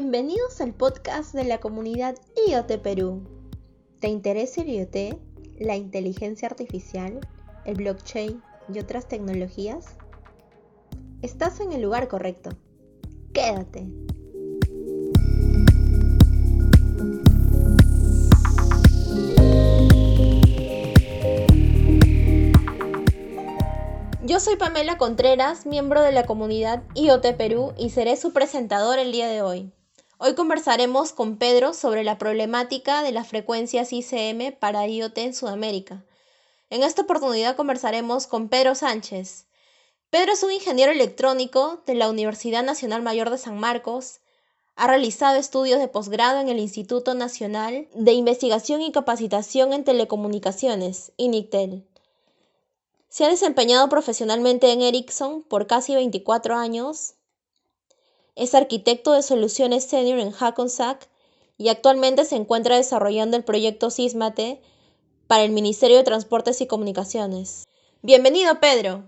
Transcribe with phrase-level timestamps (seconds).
[0.00, 2.16] Bienvenidos al podcast de la comunidad
[2.48, 3.22] IoT Perú.
[4.00, 5.20] ¿Te interesa el IoT,
[5.58, 7.20] la inteligencia artificial,
[7.66, 8.42] el blockchain
[8.72, 9.98] y otras tecnologías?
[11.20, 12.48] Estás en el lugar correcto.
[13.34, 13.88] Quédate.
[24.24, 29.12] Yo soy Pamela Contreras, miembro de la comunidad IoT Perú y seré su presentador el
[29.12, 29.70] día de hoy.
[30.22, 36.04] Hoy conversaremos con Pedro sobre la problemática de las frecuencias ICM para IoT en Sudamérica.
[36.68, 39.46] En esta oportunidad conversaremos con Pedro Sánchez.
[40.10, 44.20] Pedro es un ingeniero electrónico de la Universidad Nacional Mayor de San Marcos.
[44.76, 51.12] Ha realizado estudios de posgrado en el Instituto Nacional de Investigación y Capacitación en Telecomunicaciones,
[51.16, 51.88] INICTEL.
[53.08, 57.14] Se ha desempeñado profesionalmente en Ericsson por casi 24 años.
[58.40, 61.10] Es arquitecto de soluciones senior en Hackensack
[61.58, 64.62] y actualmente se encuentra desarrollando el proyecto SISMATE
[65.26, 67.68] para el Ministerio de Transportes y Comunicaciones.
[68.00, 69.06] Bienvenido, Pedro.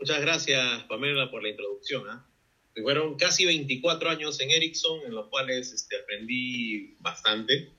[0.00, 2.04] Muchas gracias, Pamela, por la introducción.
[2.08, 2.80] ¿eh?
[2.80, 7.70] Fueron casi 24 años en Ericsson, en los cuales este, aprendí bastante.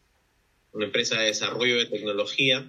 [0.71, 2.63] Una empresa de desarrollo de tecnología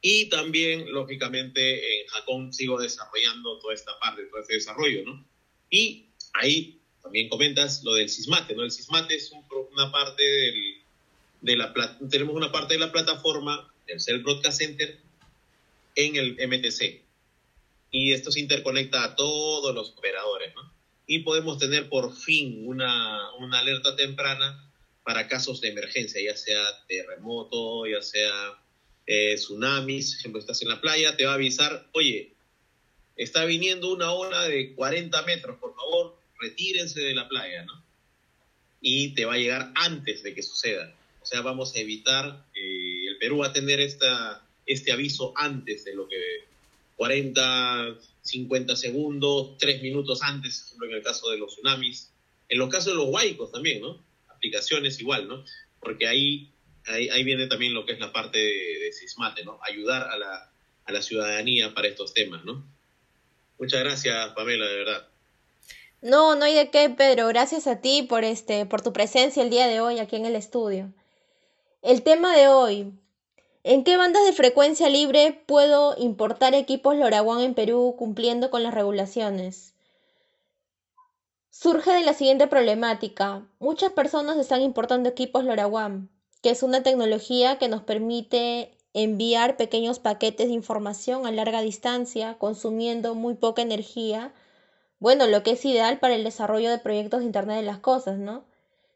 [0.00, 5.26] y también, lógicamente, en Jacón sigo desarrollando toda esta parte, todo este desarrollo, ¿no?
[5.68, 8.62] Y ahí también comentas lo del Sismate, ¿no?
[8.62, 9.32] El Sismate es
[9.72, 10.82] una parte del,
[11.40, 11.72] de la...
[12.10, 14.98] Tenemos una parte de la plataforma, el Cell Broadcast Center,
[15.96, 17.02] en el MTC.
[17.90, 20.72] Y esto se interconecta a todos los operadores, ¿no?
[21.06, 24.70] Y podemos tener por fin una, una alerta temprana
[25.02, 28.60] para casos de emergencia, ya sea terremoto, ya sea
[29.06, 32.32] eh, tsunamis, por ejemplo, estás en la playa, te va a avisar, oye,
[33.16, 37.84] está viniendo una ola de 40 metros, por favor, retírense de la playa, ¿no?
[38.80, 40.94] Y te va a llegar antes de que suceda.
[41.22, 45.84] O sea, vamos a evitar, eh, el Perú va a tener esta, este aviso antes
[45.84, 46.48] de lo que
[46.96, 52.10] 40, 50 segundos, 3 minutos antes, por ejemplo, en el caso de los tsunamis.
[52.48, 54.02] En los casos de los huaicos también, ¿no?
[54.28, 55.44] Aplicaciones igual, ¿no?
[55.80, 56.50] Porque ahí
[56.86, 59.60] ahí, viene también lo que es la parte de, CISMATE, ¿no?
[59.62, 60.50] Ayudar a la,
[60.84, 62.64] a la ciudadanía para estos temas, ¿no?
[63.58, 65.08] Muchas gracias, Pamela, de verdad.
[66.02, 67.28] No, no hay de qué, Pedro.
[67.28, 70.34] Gracias a ti por este, por tu presencia el día de hoy aquí en el
[70.34, 70.92] estudio.
[71.82, 72.92] El tema de hoy.
[73.62, 78.72] ¿En qué bandas de frecuencia libre puedo importar equipos LoRaWAN en Perú cumpliendo con las
[78.72, 79.74] regulaciones?
[81.50, 83.46] Surge de la siguiente problemática.
[83.58, 86.08] Muchas personas están importando equipos LoRaWAN,
[86.40, 92.38] que es una tecnología que nos permite enviar pequeños paquetes de información a larga distancia,
[92.38, 94.32] consumiendo muy poca energía.
[95.00, 98.18] Bueno, lo que es ideal para el desarrollo de proyectos de Internet de las Cosas,
[98.18, 98.44] ¿no?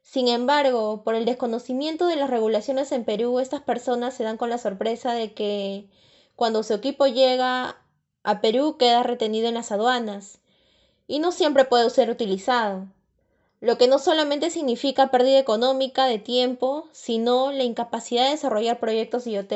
[0.03, 4.51] Sin embargo, por el desconocimiento de las regulaciones en Perú, estas personas se dan con
[4.51, 5.89] la sorpresa de que
[6.37, 7.79] cuando su equipo llega
[8.23, 10.39] a Perú queda retenido en las aduanas
[11.09, 12.87] y no siempre puede ser utilizado
[13.65, 19.27] lo que no solamente significa pérdida económica de tiempo, sino la incapacidad de desarrollar proyectos
[19.27, 19.53] IoT.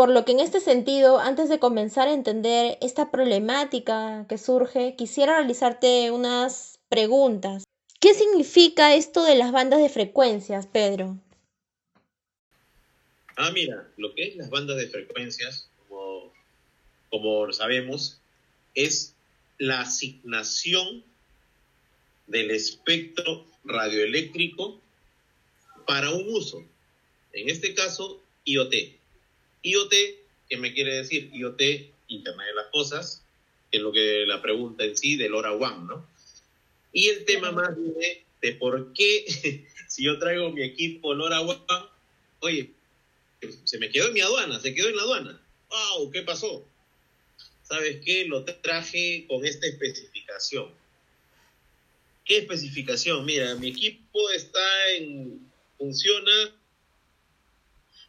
[0.00, 4.96] Por lo que en este sentido, antes de comenzar a entender esta problemática que surge,
[4.96, 7.64] quisiera realizarte unas preguntas.
[8.00, 11.18] ¿Qué significa esto de las bandas de frecuencias, Pedro?
[13.36, 16.32] Ah, mira, lo que es las bandas de frecuencias, como,
[17.10, 18.22] como sabemos,
[18.74, 19.14] es
[19.58, 21.04] la asignación
[22.26, 24.80] del espectro radioeléctrico
[25.86, 26.64] para un uso.
[27.34, 28.99] En este caso, IoT.
[29.62, 29.92] IoT,
[30.48, 31.30] ¿qué me quiere decir?
[31.32, 31.60] IoT,
[32.08, 33.22] Internet de las Cosas,
[33.70, 36.06] que es lo que la pregunta en sí del LoRaWAN, ¿no?
[36.92, 41.60] Y el tema más de, de por qué, si yo traigo mi equipo LoRaWAN,
[42.40, 42.70] oye,
[43.64, 45.40] se me quedó en mi aduana, se quedó en la aduana.
[45.70, 46.10] ¡Wow!
[46.10, 46.66] ¿Qué pasó?
[47.62, 48.24] ¿Sabes qué?
[48.26, 50.68] Lo traje con esta especificación.
[52.24, 53.24] ¿Qué especificación?
[53.24, 56.59] Mira, mi equipo está en, funciona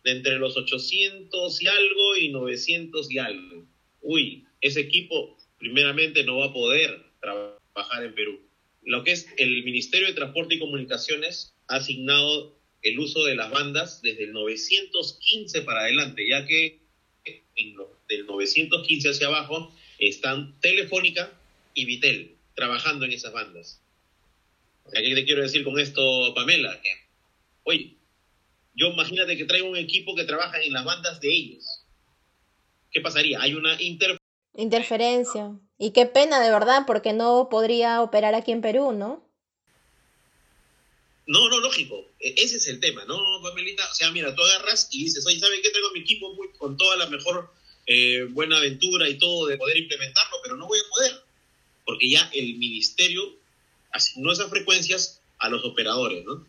[0.03, 3.65] de entre los 800 y algo y 900 y algo.
[4.01, 8.39] Uy, ese equipo primeramente no va a poder trabajar en Perú.
[8.83, 13.51] Lo que es el Ministerio de Transporte y Comunicaciones ha asignado el uso de las
[13.51, 16.79] bandas desde el 915 para adelante, ya que
[17.55, 17.75] en
[18.09, 21.31] del 915 hacia abajo están Telefónica
[21.73, 23.81] y Vitel trabajando en esas bandas.
[24.91, 26.81] ¿Qué te quiero decir con esto, Pamela?
[27.63, 27.95] oye,
[28.73, 31.83] yo imagínate que traigo un equipo que trabaja en las bandas de ellos.
[32.91, 33.41] ¿Qué pasaría?
[33.41, 35.59] Hay una interferencia.
[35.77, 39.27] Y qué pena, de verdad, porque no podría operar aquí en Perú, ¿no?
[41.27, 42.05] No, no, lógico.
[42.19, 43.87] E, ese es el tema, ¿no, Pamelita?
[43.89, 45.69] O sea, mira, tú agarras y dices, oye, ¿sabes qué?
[45.69, 47.53] Tengo mi equipo muy, con toda la mejor
[47.87, 51.23] eh, buena aventura y todo de poder implementarlo, pero no voy a poder.
[51.85, 53.37] Porque ya el ministerio
[53.91, 56.45] asignó esas frecuencias a los operadores, ¿no?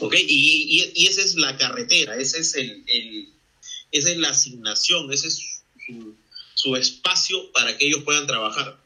[0.00, 0.14] ¿Ok?
[0.26, 3.28] Y, y, esa es la carretera, ese es el, el,
[3.92, 6.16] esa es la asignación, ese es su,
[6.54, 8.80] su espacio para que ellos puedan trabajar.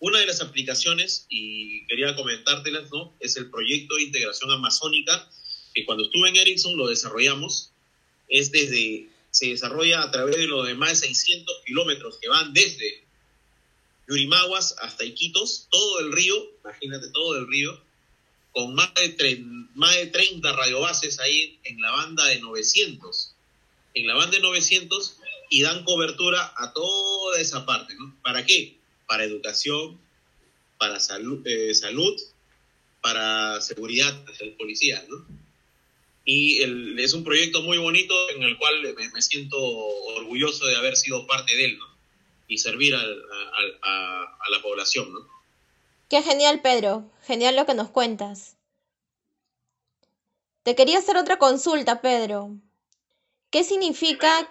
[0.00, 3.14] Una de las aplicaciones, y quería comentártelas, ¿no?
[3.20, 5.28] Es el proyecto de integración amazónica,
[5.74, 7.70] que cuando estuve en Ericsson lo desarrollamos.
[8.28, 12.52] Es desde, se desarrolla a través de los de más de 600 kilómetros que van
[12.52, 13.04] desde
[14.08, 17.80] Yurimaguas hasta Iquitos, todo el río, imagínate todo el río,
[18.54, 23.34] con más de, más de 30 radiobases ahí en la banda de 900.
[23.92, 25.18] En la banda de 900
[25.50, 28.16] y dan cobertura a toda esa parte, ¿no?
[28.22, 28.78] ¿Para qué?
[29.06, 29.98] para educación,
[30.78, 32.20] para salud, eh, salud
[33.00, 35.26] para seguridad de los policías, ¿no?
[36.24, 36.62] Y
[36.98, 41.54] es un proyecto muy bonito en el cual me, siento orgulloso de haber sido parte
[41.54, 41.84] de él, ¿no?
[42.48, 45.33] Y servir a, a la población, ¿no?
[46.08, 47.10] Qué genial, Pedro.
[47.26, 48.56] Genial lo que nos cuentas.
[50.62, 52.56] Te quería hacer otra consulta, Pedro.
[53.50, 54.50] ¿Qué significa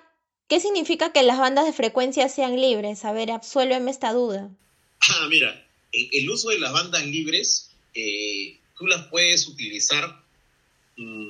[0.54, 3.06] ¿Qué significa que las bandas de frecuencia sean libres?
[3.06, 4.52] A ver, absuélveme esta duda.
[5.00, 10.24] Ah, mira, el uso de las bandas libres, eh, tú las puedes utilizar,
[10.98, 11.30] mm,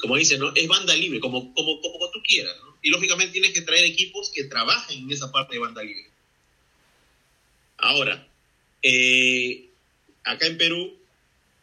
[0.00, 0.54] como dicen, ¿no?
[0.54, 2.76] Es banda libre, como, como, como tú quieras, ¿no?
[2.82, 6.06] Y lógicamente tienes que traer equipos que trabajen en esa parte de banda libre.
[7.76, 8.26] Ahora,
[8.84, 9.70] eh,
[10.22, 10.96] acá en Perú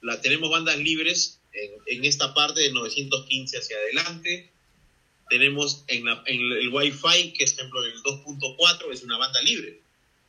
[0.01, 4.51] la, tenemos bandas libres en, en esta parte de 915 hacia adelante,
[5.31, 9.79] tenemos en, el Wi-Fi, que es ejemplo el 2.4, es una banda libre.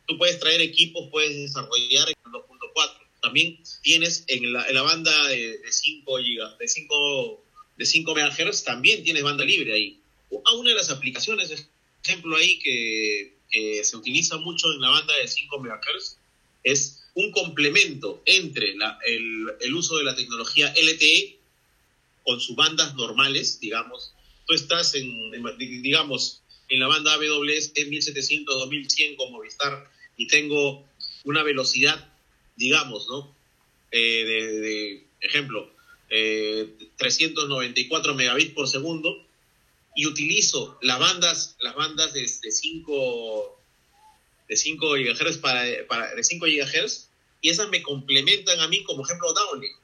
[0.06, 2.92] Tú puedes traer equipos, puedes desarrollar en el 2.4.
[3.20, 7.44] También tienes en la, banda de, 5 GB, de 5
[7.78, 9.98] de 5 MHz, también tienes banda libre ahí.
[10.30, 11.66] Una de las aplicaciones,
[12.04, 16.16] ejemplo ahí que, se utiliza mucho en la banda de 5 MHz,
[16.62, 18.74] es un complemento entre
[19.06, 21.38] el, uso de la tecnología LTE
[22.24, 24.14] con sus bandas normales, digamos,
[24.46, 25.12] tú estás en,
[25.58, 30.86] digamos, en la banda AWS 1700, 2100 con Movistar y tengo
[31.24, 32.12] una velocidad,
[32.56, 33.34] digamos, ¿no?
[33.90, 35.70] Eh, de, ejemplo,
[36.08, 39.26] 394 eh, megabits por segundo
[39.94, 43.61] y utilizo las bandas, las bandas de, 5
[44.48, 47.08] de 5 GHz para, de 5 GHz
[47.40, 49.74] y esas me complementan a mí como ejemplo downlink.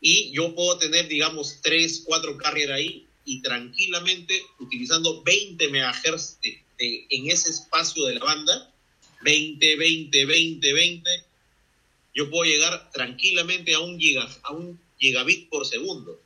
[0.00, 6.38] Y yo puedo tener, digamos, 3, 4 carrier ahí y tranquilamente utilizando 20 MHz
[6.78, 8.72] en ese espacio de la banda,
[9.22, 11.24] 20, 20, 20, 20,
[12.14, 16.20] yo puedo llegar tranquilamente a un, giga, a un gigabit por segundo.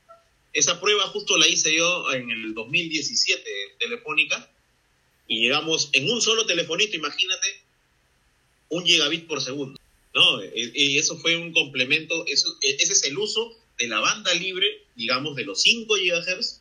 [0.52, 3.42] Esa prueba justo la hice yo en el 2017
[3.78, 4.50] telefónica
[5.30, 7.62] y llegamos en un solo telefonito, imagínate,
[8.68, 9.80] un gigabit por segundo.
[10.12, 10.44] ¿no?
[10.44, 14.66] Y eso fue un complemento, eso, ese es el uso de la banda libre,
[14.96, 16.60] digamos, de los 5 GHz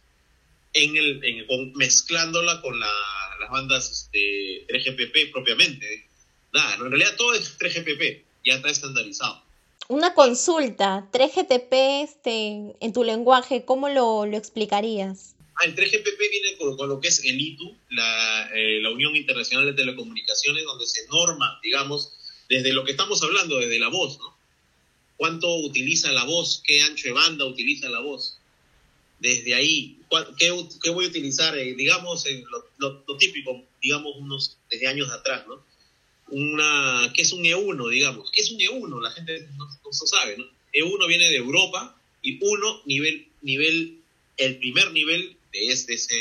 [0.74, 6.08] en el, mezclándola con las bandas este, 3GPP propiamente.
[6.54, 9.42] Nada, en realidad todo es 3GPP, ya está estandarizado.
[9.88, 15.34] Una consulta, 3GPP este, en tu lenguaje, ¿cómo lo, lo explicarías?
[15.60, 19.66] Ah, el 3GPP viene con, lo que es el ITU, la, eh, la Unión Internacional
[19.66, 22.14] de Telecomunicaciones, donde se norma, digamos,
[22.48, 24.38] desde lo que estamos hablando, desde la voz, ¿no?
[25.18, 26.62] ¿Cuánto utiliza la voz?
[26.66, 28.40] ¿Qué ancho de banda utiliza la voz?
[29.20, 29.98] desde ahí,
[30.38, 31.58] ¿qué, qué voy a utilizar?
[31.58, 32.26] Eh, digamos,
[32.78, 35.64] lo, lo, típico, digamos, unos desde años atrás, ¿no?
[36.30, 38.32] Una, ¿Qué es un E1, digamos?
[38.32, 39.02] ¿Qué es un E1?
[39.02, 40.46] La gente no, no sabe, ¿no?
[40.74, 44.00] E1 viene de Europa y 1, nivel, nivel,
[44.38, 46.16] el primer nivel de ese,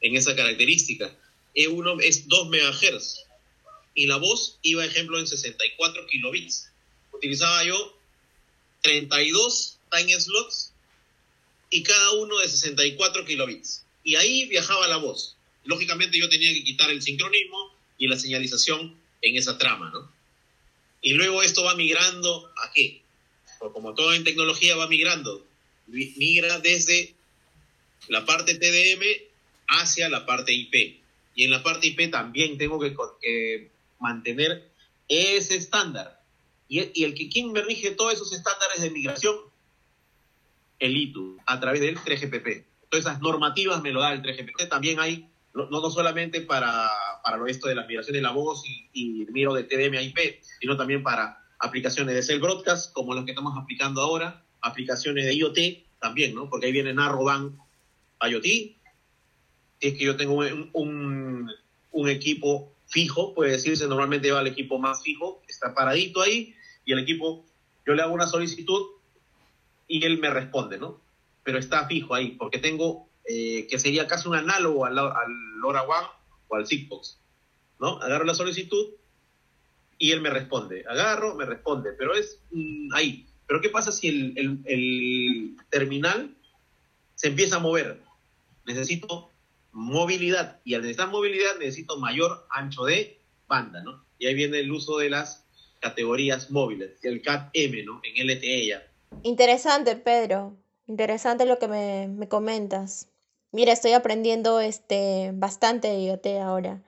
[0.00, 1.14] en esa característica.
[1.54, 3.26] E1 es 2 MHz
[3.94, 6.70] y la voz iba, ejemplo, en 64 kilobits.
[7.12, 7.96] Utilizaba yo
[8.82, 10.72] 32 time slots
[11.70, 13.84] y cada uno de 64 kilobits.
[14.04, 15.36] Y ahí viajaba la voz.
[15.64, 20.10] Lógicamente yo tenía que quitar el sincronismo y la señalización en esa trama, ¿no?
[21.00, 23.02] Y luego esto va migrando a qué?
[23.58, 25.46] Pues como todo en tecnología va migrando.
[25.86, 27.14] Migra desde
[28.08, 29.04] la parte TDM
[29.68, 31.00] hacia la parte IP.
[31.34, 34.68] Y en la parte IP también tengo que mantener
[35.08, 36.20] ese estándar.
[36.68, 39.36] Y, y el que quien me rige todos esos estándares de migración
[40.82, 42.64] el ITU a través del 3GPP.
[42.88, 44.68] Todas esas normativas me lo da el 3GPP.
[44.68, 46.90] También hay, no, no solamente para,
[47.22, 50.02] para lo esto de la migración de la voz y, y miro de TDM a
[50.02, 55.24] IP, sino también para aplicaciones de Cell Broadcast, como las que estamos aplicando ahora, aplicaciones
[55.24, 55.58] de IoT
[56.00, 56.50] también, ¿no?
[56.50, 57.56] Porque ahí viene Narrowband
[58.28, 58.44] IoT.
[58.44, 58.78] Si
[59.80, 61.50] es que yo tengo un,
[61.90, 66.92] un, equipo fijo, puede decirse, normalmente va el equipo más fijo, está paradito ahí, y
[66.92, 67.44] el equipo,
[67.86, 68.82] yo le hago una solicitud
[69.88, 71.00] y él me responde, ¿no?
[71.42, 76.04] Pero está fijo ahí, porque tengo, eh, que sería casi un análogo al, al LoRaWAN
[76.48, 77.18] o al Sigfox,
[77.80, 78.00] ¿no?
[78.00, 78.90] Agarro la solicitud
[79.98, 80.84] y él me responde.
[80.88, 83.26] Agarro, me responde, pero es mm, ahí.
[83.46, 86.34] Pero ¿qué pasa si el, el, el terminal
[87.14, 88.00] se empieza a mover?
[88.66, 89.30] Necesito
[89.72, 94.04] movilidad y al necesitar movilidad necesito mayor ancho de banda, ¿no?
[94.18, 95.46] Y ahí viene el uso de las
[95.80, 98.00] categorías móviles, el CAT-M, ¿no?
[98.04, 98.86] En LTE ya.
[99.22, 100.56] Interesante, Pedro.
[100.86, 103.08] Interesante lo que me, me comentas.
[103.50, 106.82] Mira, estoy aprendiendo este, bastante de IoT ahora.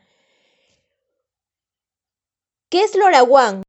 [2.71, 3.63] ¿Qué es LoRaWAN?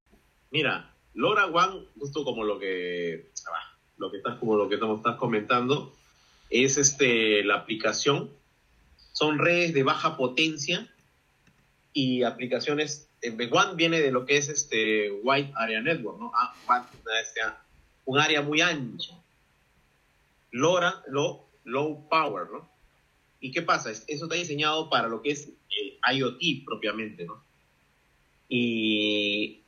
[0.50, 5.93] Mira, LoRaWAN, justo como lo que, ah, lo que estás, como lo que estás comentando,
[6.49, 8.31] es este, la aplicación
[9.15, 10.87] son redes de baja potencia
[11.93, 13.07] y aplicaciones.
[13.49, 16.31] WAN viene de lo que es este Wide Area Network, ¿no?
[16.35, 16.53] Ah,
[17.21, 17.41] este,
[18.03, 19.17] un área muy ancha.
[20.51, 22.69] LoRa, low, low power, ¿no?
[23.39, 23.91] ¿Y qué pasa?
[23.91, 27.41] Eso está diseñado para lo que es el IoT propiamente, ¿no?
[28.49, 29.61] Y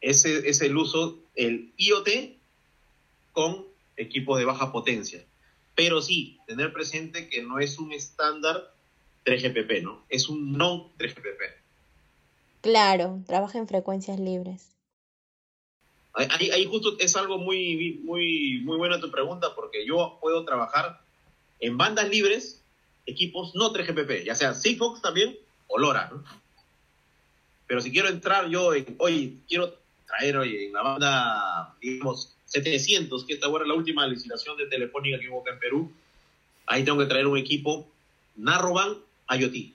[0.00, 2.08] ese es el uso, el IoT
[3.32, 5.24] con equipos de baja potencia.
[5.74, 8.72] Pero sí, tener presente que no es un estándar
[9.24, 10.04] 3GPP, ¿no?
[10.08, 11.62] Es un no 3GPP.
[12.60, 14.68] Claro, trabaja en frecuencias libres.
[16.14, 21.00] Ahí, ahí, justo es algo muy, muy, muy buena tu pregunta, porque yo puedo trabajar
[21.58, 22.62] en bandas libres,
[23.06, 25.36] equipos no 3GPP, ya sea Sigfox también
[25.68, 26.22] o LoRa, ¿no?
[27.66, 29.74] Pero si quiero entrar yo en, oye, quiero
[30.06, 35.18] traer, oye, en la banda, digamos, 700, que esta es la última licitación de Telefónica
[35.18, 35.92] que hubo acá en Perú,
[36.66, 37.88] ahí tengo que traer un equipo
[38.36, 38.98] Narrowband
[39.30, 39.72] IoT,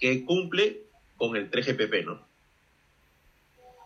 [0.00, 0.80] que cumple
[1.16, 2.26] con el 3GPP, ¿no?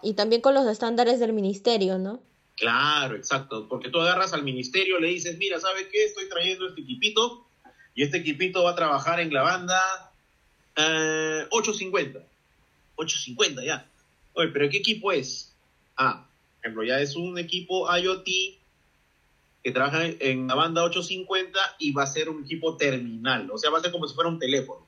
[0.03, 2.21] Y también con los estándares del ministerio, ¿no?
[2.57, 6.05] Claro, exacto, porque tú agarras al ministerio, le dices, mira, ¿sabes qué?
[6.05, 7.45] Estoy trayendo este equipito
[7.97, 10.12] y este equipito va a trabajar en la banda
[11.50, 12.21] 850.
[12.21, 12.25] Eh,
[12.95, 13.85] 850 ya.
[14.35, 15.53] Oye, pero ¿qué equipo es?
[15.97, 16.27] Ah,
[16.61, 18.27] ejemplo, ya es un equipo IoT
[19.62, 23.71] que trabaja en la banda 850 y va a ser un equipo terminal, o sea,
[23.71, 24.87] va a ser como si fuera un teléfono.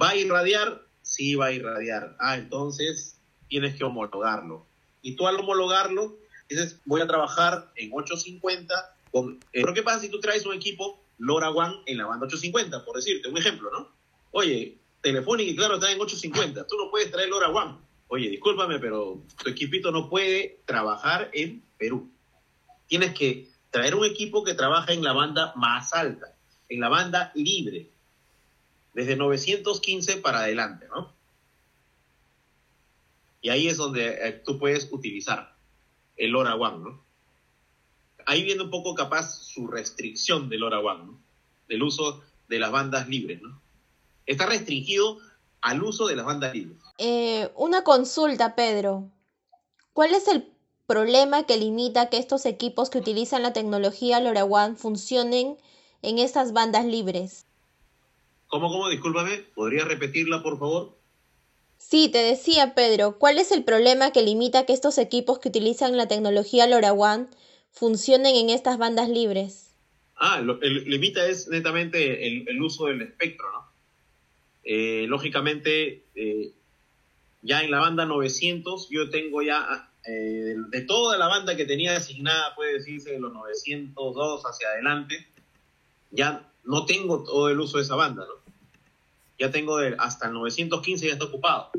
[0.00, 0.82] ¿Va a irradiar?
[1.02, 2.16] Sí, va a irradiar.
[2.18, 3.16] Ah, entonces
[3.48, 4.66] tienes que homologarlo.
[5.02, 6.16] Y tú al homologarlo,
[6.48, 9.34] dices, voy a trabajar en 850 con...
[9.52, 12.96] Eh, pero ¿qué pasa si tú traes un equipo LoRaWAN en la banda 850, por
[12.96, 13.88] decirte, un ejemplo, ¿no?
[14.30, 17.78] Oye, Telefónica claro está en 850, tú no puedes traer LoRaWAN.
[18.12, 22.10] Oye, discúlpame, pero tu equipito no puede trabajar en Perú
[22.90, 26.34] tienes que traer un equipo que trabaja en la banda más alta,
[26.68, 27.88] en la banda libre,
[28.94, 31.14] desde 915 para adelante, ¿no?
[33.40, 35.54] Y ahí es donde eh, tú puedes utilizar
[36.16, 37.04] el LoRaWAN, ¿no?
[38.26, 41.20] Ahí viene un poco capaz su restricción del LoRaWAN, ¿no?
[41.68, 43.62] Del uso de las bandas libres, ¿no?
[44.26, 45.20] Está restringido
[45.60, 46.78] al uso de las bandas libres.
[46.98, 49.10] Eh, una consulta, Pedro.
[49.92, 50.50] ¿Cuál es el
[50.86, 55.56] problema que limita que estos equipos que utilizan la tecnología LoRaWAN funcionen
[56.02, 57.46] en estas bandas libres.
[58.48, 58.88] ¿Cómo, cómo?
[58.88, 60.98] Discúlpame, ¿podría repetirla, por favor?
[61.78, 65.96] Sí, te decía, Pedro, ¿cuál es el problema que limita que estos equipos que utilizan
[65.96, 67.30] la tecnología LoRaWAN
[67.70, 69.76] funcionen en estas bandas libres?
[70.16, 73.69] Ah, lo, el limita es netamente el, uso del espectro, ¿no?
[74.72, 76.52] Eh, lógicamente, eh,
[77.42, 81.96] ya en la banda 900 yo tengo ya eh, de toda la banda que tenía
[81.96, 85.26] asignada, puede decirse, de los 902 hacia adelante,
[86.12, 88.34] ya no tengo todo el uso de esa banda, ¿no?
[89.40, 91.72] Ya tengo hasta el 915 ya está ocupado.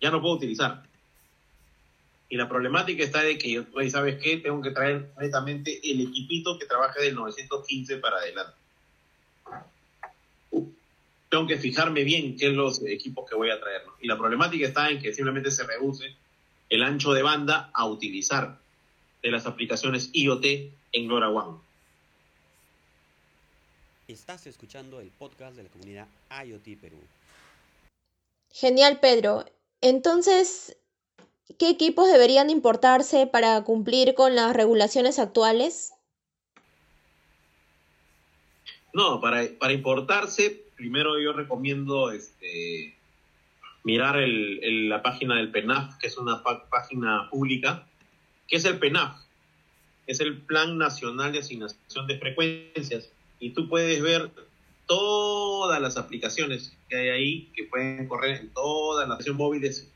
[0.00, 0.84] Ya no puedo utilizar.
[2.28, 4.36] Y la problemática está de que, ¿sabes qué?
[4.36, 8.61] Tengo que traer netamente el equipito que trabaje del 915 para adelante.
[11.32, 13.86] Tengo que fijarme bien qué es los equipos que voy a traer.
[13.86, 13.94] ¿no?
[14.02, 16.14] Y la problemática está en que simplemente se reduce
[16.68, 18.60] el ancho de banda a utilizar
[19.22, 20.44] de las aplicaciones IoT
[20.92, 21.58] en LoRaWAN.
[24.08, 26.06] Estás escuchando el podcast de la comunidad
[26.44, 26.98] IoT Perú.
[28.50, 29.46] Genial, Pedro.
[29.80, 30.76] Entonces,
[31.58, 35.94] ¿qué equipos deberían importarse para cumplir con las regulaciones actuales?
[38.92, 42.96] No, para, para importarse, primero yo recomiendo este,
[43.84, 47.86] mirar el, la página del PENAF, que es una página pública
[48.48, 49.18] que es el PENAF.
[50.06, 53.10] Es el Plan Nacional de Asignación de Frecuencias.
[53.38, 54.30] Y tú puedes ver
[54.86, 59.88] todas las aplicaciones que hay ahí que pueden correr en todas las móviles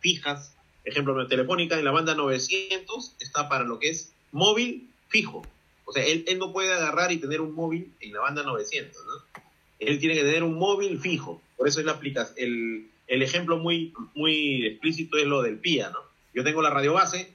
[0.00, 0.54] fijas.
[0.84, 5.42] Ejemplo, Telefónica en la banda 900 está para lo que es móvil fijo.
[5.84, 9.04] O sea, él, él no puede agarrar y tener un móvil en la banda 900,
[9.04, 9.37] ¿no?
[9.78, 11.40] Él tiene que tener un móvil fijo.
[11.56, 12.34] Por eso es la aplicación.
[12.38, 15.98] El, el ejemplo muy, muy explícito es lo del PIA, ¿no?
[16.34, 17.32] Yo tengo la radio base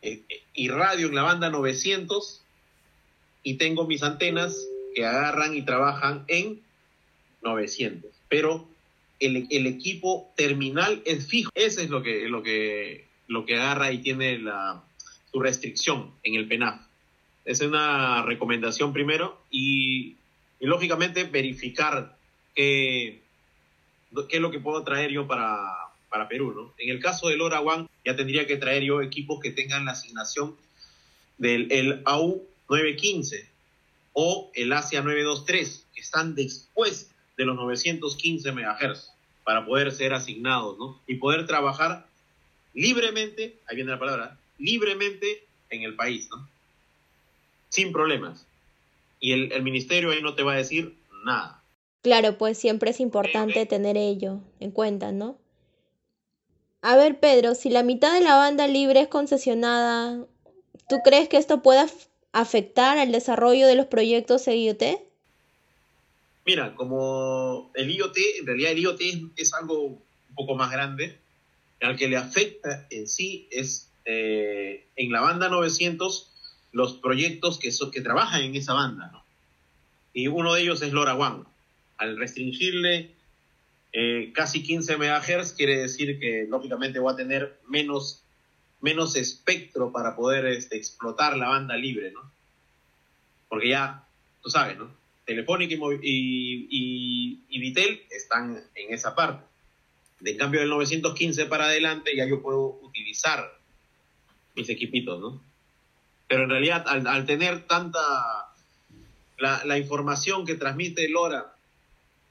[0.00, 0.22] eh,
[0.54, 2.42] y radio en la banda 900
[3.42, 6.62] y tengo mis antenas que agarran y trabajan en
[7.42, 8.10] 900.
[8.28, 8.68] Pero
[9.20, 11.50] el, el, equipo terminal es fijo.
[11.54, 14.84] Ese es lo que, lo que, lo que agarra y tiene la,
[15.32, 16.80] su restricción en el PENAF.
[17.44, 20.17] Es una recomendación primero y,
[20.60, 22.16] y lógicamente verificar
[22.54, 23.20] qué,
[24.28, 26.52] qué es lo que puedo traer yo para, para Perú.
[26.54, 26.74] ¿no?
[26.78, 30.56] En el caso del One ya tendría que traer yo equipos que tengan la asignación
[31.36, 33.48] del el AU 915
[34.12, 39.12] o el Asia 923, que están después de los 915 MHz
[39.44, 41.00] para poder ser asignados ¿no?
[41.06, 42.06] y poder trabajar
[42.74, 46.48] libremente, ahí viene la palabra, libremente en el país, ¿no?
[47.68, 48.47] sin problemas.
[49.20, 51.62] Y el, el ministerio ahí no te va a decir nada.
[52.02, 55.38] Claro, pues siempre es importante tener ello en cuenta, ¿no?
[56.80, 60.24] A ver, Pedro, si la mitad de la banda libre es concesionada,
[60.88, 61.86] ¿tú crees que esto pueda
[62.32, 64.82] afectar al desarrollo de los proyectos de IoT?
[66.46, 71.18] Mira, como el IoT, en realidad el IoT es, es algo un poco más grande,
[71.80, 76.27] al que le afecta en sí es eh, en la banda 900
[76.72, 79.22] los proyectos que, so, que trabajan en esa banda, ¿no?
[80.12, 81.44] Y uno de ellos es LoRaWAN.
[81.96, 83.10] Al restringirle
[83.92, 88.22] eh, casi 15 MHz, quiere decir que lógicamente va a tener menos,
[88.80, 92.30] menos espectro para poder este, explotar la banda libre, ¿no?
[93.48, 94.06] Porque ya,
[94.42, 94.90] tú sabes, ¿no?
[95.24, 99.44] Telefónica y, y, y Vitel están en esa parte.
[100.20, 103.56] De cambio del 915 para adelante ya yo puedo utilizar
[104.56, 105.40] mis equipitos, ¿no?
[106.28, 108.00] Pero en realidad al, al tener tanta...
[109.38, 111.54] La, la, información que transmite LoRa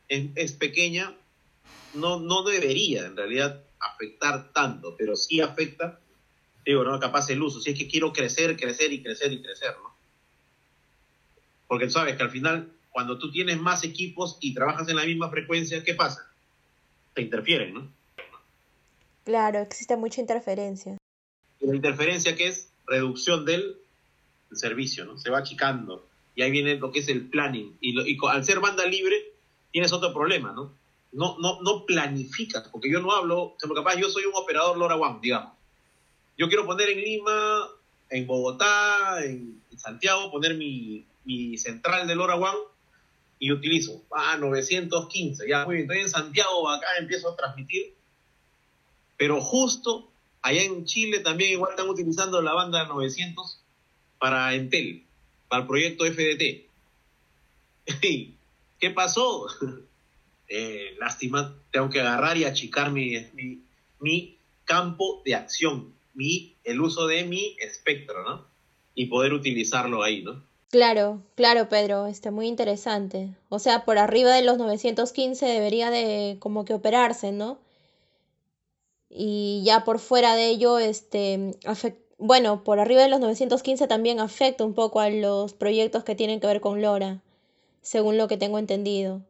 [0.10, 1.16] es, es pequeña,
[1.94, 6.00] no, no debería en realidad afectar tanto, pero sí afecta,
[6.66, 7.00] digo, ¿no?
[7.00, 7.62] Capaz el uso.
[7.62, 9.96] Si es que quiero crecer, crecer y crecer y crecer, ¿no?
[11.68, 15.06] Porque tú sabes que al final, cuando tú tienes más equipos y trabajas en la
[15.06, 16.30] misma frecuencia, ¿qué pasa?
[17.14, 17.92] Te interfieren, ¿no?
[19.26, 20.98] Claro, existe mucha interferencia.
[21.60, 22.70] ¿Y la interferencia qué es?
[22.86, 23.78] Reducción del
[24.52, 25.18] servicio, ¿no?
[25.18, 26.08] Se va achicando.
[26.36, 27.78] Y ahí viene lo que es el planning.
[27.82, 29.34] Y, lo, y al ser banda libre,
[29.72, 30.74] tienes otro problema, ¿no?
[31.12, 35.22] No, no, no planificas, porque yo no hablo, o capaz yo soy un operador LoRaWAN,
[35.22, 35.54] digamos.
[36.38, 37.68] Yo quiero poner en Lima,
[38.10, 42.56] en Bogotá, en, Santiago, poner mi, mi central de LoRaWAN
[43.40, 47.94] y utilizo, ah, 915, ya, muy bien, estoy en Santiago, acá empiezo a transmitir,
[49.18, 50.10] pero justo
[50.42, 53.57] allá en Chile también igual están utilizando la banda 900
[54.20, 55.04] para Entel,
[55.48, 56.68] para el proyecto FDT.
[58.80, 59.48] ¿Qué pasó?
[60.50, 63.18] Eh, lástima, tengo que agarrar y achicar mi,
[64.00, 68.46] mi, campo de acción, mi, el uso de mi espectro, ¿no?
[68.96, 70.42] Y poder utilizarlo ahí, ¿no?
[70.70, 73.36] Claro, claro, Pedro, está muy interesante.
[73.50, 77.60] O sea, por arriba de los 915 debería de como que operarse, ¿no?
[79.10, 82.07] Y ya por fuera de ello, este, afect...
[82.18, 86.40] bueno, por arriba de los 915 también afecta un poco a los proyectos que tienen
[86.40, 87.22] que ver con LoRa,
[87.82, 89.22] según lo que tengo entendido.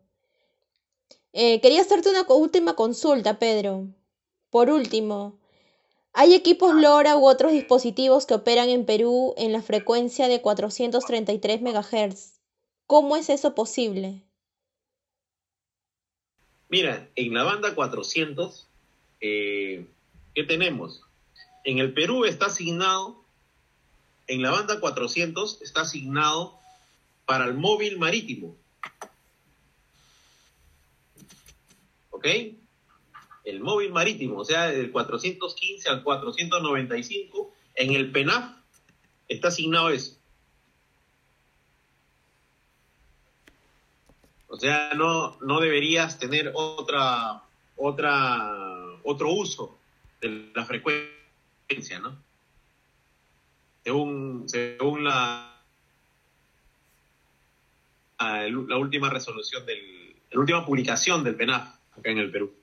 [1.33, 3.87] Eh, quería hacerte una última consulta, Pedro.
[4.49, 5.37] Por último,
[6.13, 11.61] ¿hay equipos LoRa u otros dispositivos que operan en Perú en la frecuencia de 433
[11.61, 12.39] MHz?
[12.87, 14.23] ¿Cómo es eso posible?
[16.69, 18.65] Mira, en la banda 400,
[19.19, 19.85] eh,
[20.33, 21.06] ¿qué tenemos?
[21.67, 23.21] En el Perú está asignado,
[24.27, 26.57] en la banda 400 está asignado
[27.25, 28.55] para el móvil marítimo.
[32.09, 32.25] ¿ok?
[33.43, 38.55] El móvil marítimo, o sea, del 415 al 495, en el PENAF
[39.27, 40.15] está asignado eso.
[44.47, 47.43] O sea, no, no deberías tener otra,
[47.75, 48.53] otra,
[49.03, 49.77] otro uso
[50.21, 51.16] de la frecuencia,
[53.83, 55.61] Según, según la,
[58.19, 62.53] la última resolución del, la última publicación del PENAF acá en el Perú.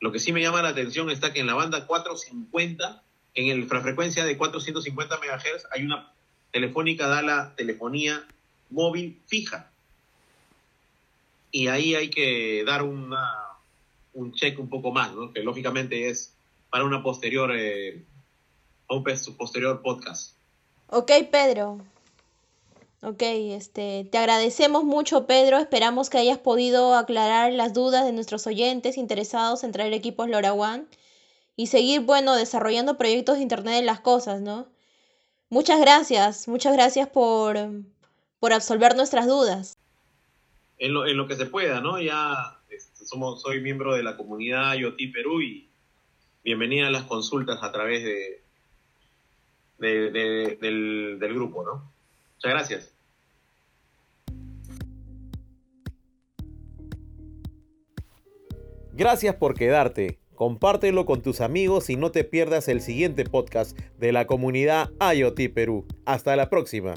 [0.00, 3.02] Lo que sí me llama la atención está que en la banda 450
[3.34, 6.12] en el frecuencia de 450 MHz hay una
[6.52, 8.26] telefónica da la telefonía
[8.70, 9.70] móvil fija.
[11.50, 13.30] Y ahí hay que dar una,
[14.14, 15.32] un check un poco más, ¿no?
[15.32, 16.34] que lógicamente es
[16.70, 18.02] para una posterior, eh,
[18.88, 20.36] un posterior podcast.
[20.88, 21.78] Ok, Pedro.
[23.02, 25.58] Ok, este, te agradecemos mucho, Pedro.
[25.58, 30.88] Esperamos que hayas podido aclarar las dudas de nuestros oyentes interesados en traer equipos LoRaWAN
[31.56, 34.66] y seguir, bueno, desarrollando proyectos de Internet de las Cosas, ¿no?
[35.50, 37.56] Muchas gracias, muchas gracias por,
[38.40, 39.76] por absolver nuestras dudas.
[40.78, 42.00] En lo, en lo que se pueda, ¿no?
[42.00, 45.68] Ya este, somos, soy miembro de la comunidad IoT Perú y
[46.42, 48.02] bienvenida a las consultas a través
[49.78, 50.10] de,
[50.60, 51.92] del, del grupo, ¿no?
[52.34, 52.96] Muchas gracias.
[58.92, 60.18] Gracias por quedarte.
[60.34, 65.52] Compártelo con tus amigos y no te pierdas el siguiente podcast de la comunidad IoT
[65.52, 65.86] Perú.
[66.04, 66.94] Hasta la próxima.